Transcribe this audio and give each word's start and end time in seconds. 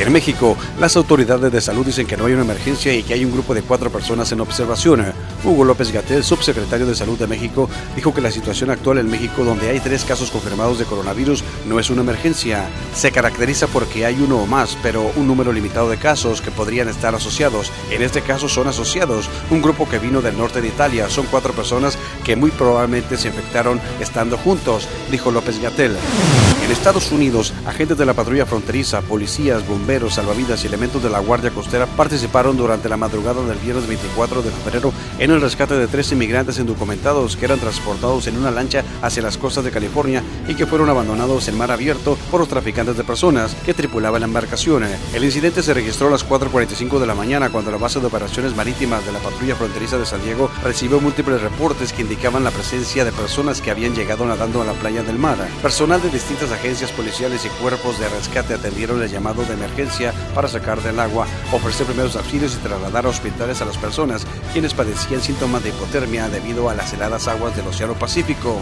En 0.00 0.10
México, 0.12 0.56
las 0.78 0.96
autoridades 0.96 1.52
de 1.52 1.60
salud 1.60 1.84
dicen 1.84 2.06
que 2.06 2.16
no 2.16 2.24
hay 2.24 2.32
una 2.32 2.40
emergencia 2.40 2.94
y 2.94 3.02
que 3.02 3.12
hay 3.12 3.22
un 3.22 3.32
grupo 3.32 3.52
de 3.52 3.60
cuatro 3.60 3.90
personas 3.92 4.32
en 4.32 4.40
observación. 4.40 5.04
Hugo 5.44 5.62
López 5.62 5.92
Gatel, 5.92 6.24
subsecretario 6.24 6.86
de 6.86 6.94
Salud 6.94 7.18
de 7.18 7.26
México, 7.26 7.68
dijo 7.94 8.14
que 8.14 8.22
la 8.22 8.30
situación 8.30 8.70
actual 8.70 8.96
en 8.96 9.10
México, 9.10 9.44
donde 9.44 9.68
hay 9.68 9.78
tres 9.78 10.06
casos 10.06 10.30
confirmados 10.30 10.78
de 10.78 10.86
coronavirus, 10.86 11.44
no 11.68 11.78
es 11.78 11.90
una 11.90 12.00
emergencia. 12.00 12.66
Se 12.94 13.12
caracteriza 13.12 13.66
porque 13.66 14.06
hay 14.06 14.18
uno 14.22 14.38
o 14.38 14.46
más, 14.46 14.78
pero 14.82 15.12
un 15.16 15.26
número 15.26 15.52
limitado 15.52 15.90
de 15.90 15.98
casos 15.98 16.40
que 16.40 16.50
podrían 16.50 16.88
estar 16.88 17.14
asociados. 17.14 17.70
En 17.90 18.00
este 18.00 18.22
caso 18.22 18.48
son 18.48 18.68
asociados. 18.68 19.28
Un 19.50 19.60
grupo 19.60 19.86
que 19.86 19.98
vino 19.98 20.22
del 20.22 20.38
norte 20.38 20.62
de 20.62 20.68
Italia. 20.68 21.10
Son 21.10 21.26
cuatro 21.30 21.52
personas 21.52 21.98
que 22.24 22.36
muy 22.36 22.50
probablemente 22.52 23.18
se 23.18 23.28
infectaron 23.28 23.78
estando 24.00 24.38
juntos, 24.38 24.88
dijo 25.10 25.30
López 25.30 25.60
Gatel. 25.60 25.94
En 26.70 26.76
Estados 26.76 27.10
Unidos, 27.10 27.52
agentes 27.66 27.98
de 27.98 28.06
la 28.06 28.14
patrulla 28.14 28.46
fronteriza, 28.46 29.00
policías, 29.00 29.66
bomberos, 29.66 30.14
salvavidas 30.14 30.62
y 30.62 30.68
elementos 30.68 31.02
de 31.02 31.10
la 31.10 31.18
Guardia 31.18 31.50
Costera 31.50 31.86
participaron 31.86 32.56
durante 32.56 32.88
la 32.88 32.96
madrugada 32.96 33.42
del 33.42 33.58
viernes 33.58 33.88
24 33.88 34.40
de 34.40 34.52
febrero 34.52 34.92
en 35.20 35.30
el 35.30 35.40
rescate 35.40 35.74
de 35.74 35.86
tres 35.86 36.10
inmigrantes 36.12 36.58
indocumentados 36.58 37.36
que 37.36 37.44
eran 37.44 37.60
transportados 37.60 38.26
en 38.26 38.38
una 38.38 38.50
lancha 38.50 38.82
hacia 39.02 39.22
las 39.22 39.36
costas 39.36 39.64
de 39.64 39.70
California 39.70 40.22
y 40.48 40.54
que 40.54 40.66
fueron 40.66 40.88
abandonados 40.88 41.46
en 41.46 41.58
mar 41.58 41.70
abierto 41.70 42.18
por 42.30 42.40
los 42.40 42.48
traficantes 42.48 42.96
de 42.96 43.04
personas 43.04 43.54
que 43.64 43.74
tripulaban 43.74 44.20
la 44.20 44.26
embarcación. 44.26 44.84
El 45.12 45.24
incidente 45.24 45.62
se 45.62 45.74
registró 45.74 46.08
a 46.08 46.10
las 46.10 46.26
4.45 46.26 46.98
de 46.98 47.06
la 47.06 47.14
mañana 47.14 47.50
cuando 47.50 47.70
la 47.70 47.76
base 47.76 48.00
de 48.00 48.06
operaciones 48.06 48.56
marítimas 48.56 49.04
de 49.04 49.12
la 49.12 49.18
patrulla 49.18 49.56
fronteriza 49.56 49.98
de 49.98 50.06
San 50.06 50.22
Diego 50.22 50.50
recibió 50.64 51.00
múltiples 51.00 51.42
reportes 51.42 51.92
que 51.92 52.02
indicaban 52.02 52.42
la 52.42 52.50
presencia 52.50 53.04
de 53.04 53.12
personas 53.12 53.60
que 53.60 53.70
habían 53.70 53.94
llegado 53.94 54.24
nadando 54.24 54.62
a 54.62 54.64
la 54.64 54.72
playa 54.72 55.02
del 55.02 55.18
mar. 55.18 55.36
Personal 55.60 56.00
de 56.00 56.08
distintas 56.08 56.50
agencias 56.50 56.92
policiales 56.92 57.44
y 57.44 57.48
cuerpos 57.62 57.98
de 58.00 58.08
rescate 58.08 58.54
atendieron 58.54 59.02
el 59.02 59.10
llamado 59.10 59.44
de 59.44 59.52
emergencia 59.52 60.14
para 60.34 60.48
sacar 60.48 60.82
del 60.82 60.98
agua, 60.98 61.26
ofrecer 61.52 61.86
primeros 61.86 62.16
auxilios 62.16 62.54
y 62.54 62.66
trasladar 62.66 63.04
a 63.04 63.10
hospitales 63.10 63.60
a 63.60 63.66
las 63.66 63.76
personas 63.76 64.26
quienes 64.52 64.72
padecían 64.72 65.09
síntomas 65.18 65.64
de 65.64 65.70
hipotermia 65.70 66.28
debido 66.28 66.70
a 66.70 66.74
las 66.74 66.92
heladas 66.92 67.26
aguas 67.26 67.56
del 67.56 67.66
Océano 67.66 67.94
Pacífico. 67.94 68.60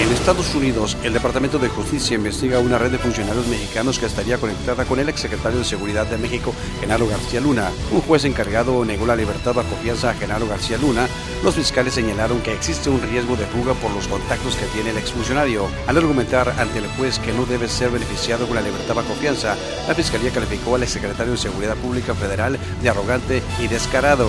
En 0.00 0.10
Estados 0.10 0.54
Unidos, 0.54 0.96
el 1.02 1.12
Departamento 1.12 1.58
de 1.58 1.68
Justicia 1.68 2.14
investiga 2.14 2.58
una 2.58 2.78
red 2.78 2.90
de 2.90 2.98
funcionarios 2.98 3.46
mexicanos 3.46 3.98
que 3.98 4.06
estaría 4.06 4.38
conectada 4.38 4.86
con 4.86 4.98
el 4.98 5.08
exsecretario 5.08 5.58
de 5.58 5.64
Seguridad 5.64 6.06
de 6.06 6.16
México, 6.16 6.54
Genaro 6.80 7.06
García 7.06 7.40
Luna. 7.40 7.70
Un 7.92 8.00
juez 8.00 8.24
encargado 8.24 8.84
negó 8.84 9.04
la 9.06 9.16
libertad 9.16 9.54
bajo 9.54 9.76
fianza 9.82 10.10
a 10.10 10.14
Genaro 10.14 10.48
García 10.48 10.78
Luna. 10.78 11.06
Los 11.44 11.54
fiscales 11.54 11.94
señalaron 11.94 12.40
que 12.40 12.54
existe 12.54 12.88
un 12.88 13.02
riesgo 13.02 13.36
de 13.36 13.46
fuga 13.46 13.74
por 13.74 13.90
los 13.92 14.08
contactos 14.08 14.56
que 14.56 14.66
tiene 14.66 14.90
el 14.90 14.98
exfuncionario. 14.98 15.68
Al 15.86 15.98
argumentar 15.98 16.48
ante 16.58 16.78
el 16.78 16.86
juez 16.96 17.18
que 17.18 17.32
no 17.32 17.44
debe 17.44 17.68
ser 17.68 17.90
beneficiado 17.90 18.46
con 18.46 18.56
la 18.56 18.62
libertad 18.62 18.94
bajo 18.94 19.14
fianza. 19.14 19.56
La 19.88 19.94
Fiscalía 19.94 20.30
calificó 20.30 20.74
al 20.74 20.82
exsecretario 20.82 21.32
de 21.32 21.38
Seguridad 21.38 21.76
Pública 21.76 22.14
Federal 22.14 22.58
de 22.82 22.88
arrogante 22.88 23.42
y 23.58 23.68
descarado. 23.68 24.28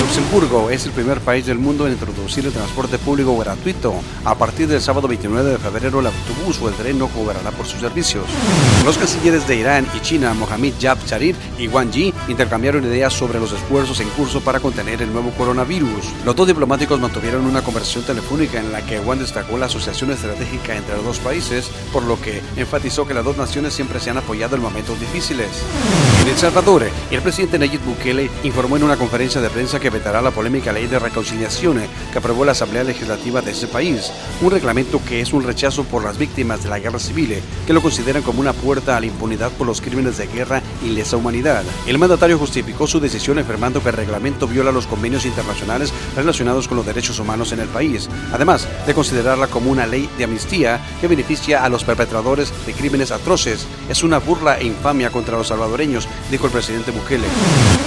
Luxemburgo 0.00 0.70
es 0.70 0.79
el 0.86 0.92
primer 0.92 1.20
país 1.20 1.46
del 1.46 1.58
mundo 1.58 1.86
en 1.86 1.92
introducir 1.92 2.46
el 2.46 2.52
transporte 2.52 2.98
público 2.98 3.36
gratuito. 3.36 3.94
A 4.24 4.34
partir 4.34 4.68
del 4.68 4.80
sábado 4.80 5.08
29 5.08 5.50
de 5.50 5.58
febrero, 5.58 6.00
el 6.00 6.06
autobús 6.06 6.60
o 6.60 6.68
el 6.68 6.74
tren 6.74 6.98
no 6.98 7.08
cobrará 7.08 7.50
por 7.50 7.66
sus 7.66 7.80
servicios. 7.80 8.24
Los 8.84 8.98
cancilleres 8.98 9.46
de 9.46 9.56
Irán 9.56 9.86
y 9.96 10.00
China, 10.00 10.34
Mohamed 10.34 10.74
Jab 10.80 10.98
Zarif 10.98 11.36
y 11.58 11.68
Wang 11.68 11.90
Yi, 11.90 12.14
intercambiaron 12.28 12.84
ideas 12.84 13.12
sobre 13.12 13.40
los 13.40 13.52
esfuerzos 13.52 14.00
en 14.00 14.08
curso 14.10 14.40
para 14.40 14.60
contener 14.60 15.02
el 15.02 15.12
nuevo 15.12 15.30
coronavirus. 15.30 16.04
Los 16.24 16.36
dos 16.36 16.46
diplomáticos 16.46 17.00
mantuvieron 17.00 17.44
una 17.44 17.62
conversación 17.62 18.04
telefónica 18.04 18.60
en 18.60 18.72
la 18.72 18.84
que 18.84 19.00
Wang 19.00 19.20
destacó 19.20 19.58
la 19.58 19.66
asociación 19.66 20.10
estratégica 20.10 20.76
entre 20.76 20.96
los 20.96 21.04
dos 21.04 21.18
países, 21.18 21.70
por 21.92 22.02
lo 22.04 22.20
que 22.20 22.42
enfatizó 22.56 23.06
que 23.06 23.14
las 23.14 23.24
dos 23.24 23.36
naciones 23.36 23.74
siempre 23.74 24.00
se 24.00 24.10
han 24.10 24.18
apoyado 24.18 24.56
en 24.56 24.62
momentos 24.62 24.98
difíciles. 25.00 25.48
En 26.22 26.28
El 26.28 26.36
Salvador, 26.36 26.84
el 27.10 27.22
presidente 27.22 27.58
Nayib 27.58 27.80
Bukele 27.84 28.30
informó 28.44 28.76
en 28.76 28.84
una 28.84 28.96
conferencia 28.96 29.40
de 29.40 29.50
prensa 29.50 29.80
que 29.80 29.90
vetará 29.90 30.20
la 30.20 30.30
polémica 30.30 30.59
ley 30.72 30.86
de 30.86 30.98
reconciliación 30.98 31.80
que 32.12 32.18
aprobó 32.18 32.44
la 32.44 32.52
Asamblea 32.52 32.84
Legislativa 32.84 33.40
de 33.40 33.52
ese 33.52 33.66
país, 33.66 34.12
un 34.42 34.50
reglamento 34.50 35.00
que 35.08 35.20
es 35.20 35.32
un 35.32 35.42
rechazo 35.42 35.84
por 35.84 36.04
las 36.04 36.18
víctimas 36.18 36.62
de 36.62 36.68
la 36.68 36.78
guerra 36.78 36.98
civil, 36.98 37.40
que 37.66 37.72
lo 37.72 37.82
consideran 37.82 38.22
como 38.22 38.40
una 38.40 38.52
puerta 38.52 38.96
a 38.96 39.00
la 39.00 39.06
impunidad 39.06 39.50
por 39.52 39.66
los 39.66 39.80
crímenes 39.80 40.18
de 40.18 40.26
guerra 40.26 40.62
y 40.84 40.90
lesa 40.90 41.16
humanidad. 41.16 41.64
El 41.86 41.98
mandatario 41.98 42.38
justificó 42.38 42.86
su 42.86 43.00
decisión 43.00 43.38
afirmando 43.38 43.82
que 43.82 43.88
el 43.88 43.96
reglamento 43.96 44.46
viola 44.46 44.72
los 44.72 44.86
convenios 44.86 45.26
internacionales 45.26 45.92
relacionados 46.14 46.68
con 46.68 46.76
los 46.76 46.86
derechos 46.86 47.18
humanos 47.18 47.52
en 47.52 47.60
el 47.60 47.68
país, 47.68 48.08
además 48.32 48.68
de 48.86 48.94
considerarla 48.94 49.46
como 49.46 49.70
una 49.70 49.86
ley 49.86 50.08
de 50.18 50.24
amnistía 50.24 50.80
que 51.00 51.08
beneficia 51.08 51.64
a 51.64 51.68
los 51.68 51.84
perpetradores 51.84 52.52
de 52.66 52.72
crímenes 52.72 53.10
atroces. 53.10 53.66
Es 53.88 54.02
una 54.02 54.18
burla 54.18 54.58
e 54.58 54.64
infamia 54.64 55.10
contra 55.10 55.38
los 55.38 55.48
salvadoreños, 55.48 56.08
dijo 56.30 56.46
el 56.46 56.52
presidente 56.52 56.90
Bukele. 56.90 57.26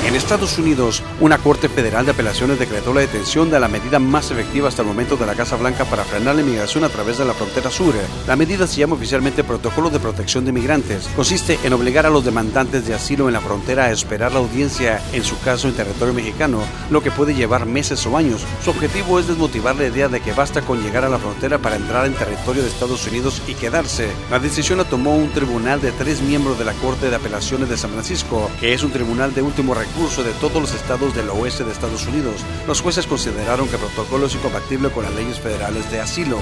En 0.08 0.16
Estados 0.16 0.58
Unidos, 0.58 1.04
una 1.20 1.38
Corte 1.38 1.70
Federal 1.70 2.06
de 2.06 2.12
Apelaciones 2.12 2.60
decretó 2.60 2.94
la 2.94 3.02
detención 3.02 3.50
de 3.50 3.60
la 3.60 3.68
medida 3.68 4.00
más 4.00 4.32
efectiva 4.32 4.68
hasta 4.68 4.82
el 4.82 4.88
momento 4.88 5.16
de 5.16 5.26
la 5.26 5.36
Casa 5.36 5.56
Blanca 5.56 5.86
para 5.86 6.04
frenar 6.04 6.36
la 6.36 6.42
inmigración 6.42 6.84
a 6.84 6.90
través 6.90 7.18
de 7.18 7.26
la 7.26 7.34
frontera 7.34 7.70
sur. 7.70 7.94
La 8.28 8.36
medida 8.36 8.68
se 8.68 8.80
llama 8.80 8.96
oficialmente 8.96 9.44
Protocolo 9.44 9.90
de 9.90 10.00
Protección 10.00 10.46
de 10.46 10.52
Migrantes. 10.52 11.10
Consiste 11.16 11.60
en 11.64 11.74
obligar 11.74 12.06
a 12.06 12.10
los 12.10 12.26
demandantes 12.26 12.88
de 12.88 12.94
asilo 12.94 13.28
en 13.28 13.34
la 13.34 13.42
frontera 13.42 13.86
a 13.86 13.92
esperar 13.92 14.32
la 14.32 14.40
audiencia 14.40 15.02
en 15.14 15.24
su 15.24 15.40
caso 15.42 15.68
en 15.68 15.76
territorio 15.76 16.14
mexicano, 16.14 16.62
lo 16.90 17.02
que 17.02 17.12
puede 17.12 17.36
llevar 17.36 17.66
meses 17.66 18.06
o 18.06 18.18
años. 18.18 18.42
Su 18.64 18.72
objetivo 18.72 19.20
es 19.20 19.28
desmotivar 19.28 19.76
la 19.76 19.88
idea 19.88 20.08
de 20.08 20.20
que 20.20 20.34
basta 20.34 20.62
con 20.62 20.82
llegar 20.82 21.06
a 21.06 21.10
la 21.10 21.20
frontera 21.20 21.60
para 21.60 21.76
entrar 21.76 22.06
en 22.06 22.14
territorio 22.14 22.64
de 22.64 22.70
Estados 22.70 23.06
Unidos 23.08 23.42
y 23.48 23.54
quedarse. 23.54 24.10
La 24.32 24.40
decisión 24.40 24.80
la 24.80 24.86
tomó 24.86 25.16
un 25.16 25.30
tribunal 25.30 25.82
de 25.82 25.92
tres 25.92 26.22
miembros 26.22 26.58
de 26.58 26.66
la 26.66 26.74
Corte 26.74 27.10
de 27.10 27.16
Apelaciones 27.16 27.70
de 27.70 27.78
San 27.78 27.92
Francisco, 27.92 28.50
que 28.60 28.74
es 28.74 28.84
un 28.84 28.92
tribunal 28.92 29.34
de 29.34 29.42
último 29.42 29.74
recurso 29.74 30.24
de 30.24 30.32
todos 30.34 30.62
los 30.62 30.74
estados 31.04 31.16
del 31.16 31.30
oeste 31.30 31.64
de 31.64 31.72
Estados 31.72 32.08
Unidos. 32.08 32.36
Los 32.68 32.82
jueces 32.82 33.08
consideraron 33.08 33.68
que 33.68 33.76
el 33.76 33.82
protocolo 33.82 34.28
es 34.28 34.36
incompatible 34.36 34.90
con 34.90 35.04
las 35.04 35.14
leyes 35.14 35.40
federales 35.40 35.90
de 35.92 36.00
asilo. 36.00 36.38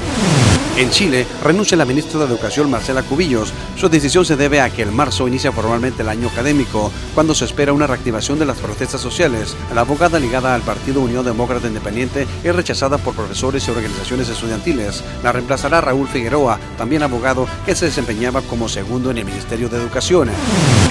En 0.78 0.90
Chile, 0.92 1.26
renuncia 1.44 1.78
la 1.78 1.86
ministra 1.86 2.20
de 2.20 2.26
Educación 2.28 2.70
Marcela 2.70 3.04
Cubillos. 3.04 3.54
Su 3.76 3.90
decisión 3.90 4.26
se 4.26 4.36
debe 4.36 4.62
a 4.62 4.70
que 4.70 4.84
en 4.84 4.96
marzo 4.96 5.28
inicia 5.28 5.52
formalmente 5.52 6.04
el 6.04 6.10
año 6.10 6.28
académico, 6.28 6.92
cuando 7.16 7.34
se 7.34 7.46
espera 7.46 7.74
una 7.74 7.88
reactivación 7.88 8.40
de 8.40 8.46
las 8.46 8.60
protestas 8.60 9.02
sociales. 9.02 9.56
La 9.74 9.82
abogada 9.82 10.20
ligada 10.20 10.54
al 10.54 10.62
Partido 10.62 11.02
Unión 11.02 11.26
Demócrata 11.26 11.68
Independiente 11.68 12.28
es 12.44 12.56
rechazada 12.56 12.98
por 12.98 13.16
profesores 13.16 13.68
y 13.68 13.72
organizaciones 13.72 14.30
estudiantiles. 14.30 15.04
La 15.24 15.32
reemplazará 15.32 15.82
Raúl 15.82 16.08
Figueroa, 16.08 16.60
también 16.78 17.04
abogado 17.04 17.48
que 17.66 17.76
se 17.76 17.86
desempeñaba 17.86 18.42
como 18.42 18.70
segundo 18.70 19.12
en 19.12 19.18
el 19.18 19.26
Ministerio 19.26 19.70
de 19.70 19.78
Educación. 19.78 20.30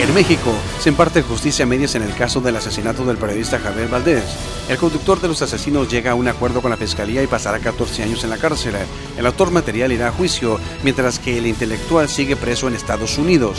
En 0.01 0.15
México, 0.15 0.51
se 0.81 0.89
imparte 0.89 1.23
justicia 1.23 1.65
a 1.65 1.69
medias 1.69 1.95
en 1.95 2.03
el 2.03 2.15
caso 2.15 2.41
del 2.41 2.57
asesinato 2.57 3.05
del 3.05 3.17
periodista 3.17 3.60
Javier 3.63 3.89
Valdés. 3.89 4.25
El 4.69 4.79
conductor 4.79 5.21
de 5.21 5.29
los 5.29 5.43
asesinos 5.43 5.89
llega 5.89 6.13
a 6.13 6.15
un 6.15 6.29
acuerdo 6.29 6.63
con 6.63 6.71
la 6.71 6.77
fiscalía 6.77 7.23
y 7.23 7.27
pasará 7.27 7.59
14 7.59 8.05
años 8.05 8.23
en 8.23 8.31
la 8.31 8.39
cárcel. 8.39 8.75
El 9.19 9.27
autor 9.27 9.51
material 9.51 9.91
irá 9.91 10.09
a 10.09 10.13
juicio, 10.13 10.61
mientras 10.85 11.19
que 11.19 11.39
el 11.39 11.47
intelectual 11.47 12.09
sigue 12.09 12.37
preso 12.37 12.69
en 12.69 12.75
Estados 12.75 13.19
Unidos. 13.19 13.59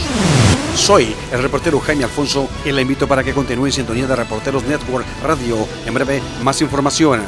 Soy 0.75 1.13
el 1.33 1.41
reportero 1.41 1.79
Jaime 1.81 2.05
Alfonso 2.05 2.47
y 2.63 2.71
le 2.71 2.81
invito 2.81 3.07
para 3.07 3.23
que 3.23 3.33
continúe 3.33 3.65
en 3.65 3.73
sintonía 3.73 4.07
de 4.07 4.15
Reporteros 4.15 4.63
Network 4.63 5.05
Radio. 5.21 5.67
En 5.85 5.93
breve, 5.93 6.21
más 6.43 6.61
información. 6.61 7.21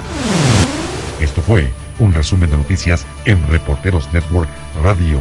Esto 1.19 1.41
fue 1.41 1.71
un 1.99 2.13
resumen 2.13 2.49
de 2.49 2.57
noticias 2.57 3.05
en 3.25 3.45
Reporteros 3.47 4.11
Network 4.13 4.49
Radio. 4.81 5.19